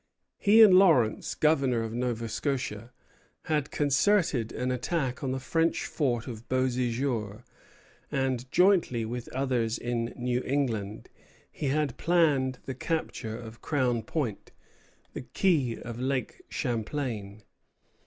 [0.39, 2.91] He and Lawrence, governor of Nova Scotia,
[3.43, 7.43] had concerted an attack on the French fort of Beauséjour;
[8.11, 11.07] and, jointly with others in New England,
[11.51, 14.51] he had planned the capture of Crown Point,
[15.13, 17.43] the key of Lake Champlain.